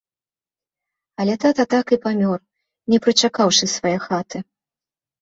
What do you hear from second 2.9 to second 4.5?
не прычакаўшы свае хаты.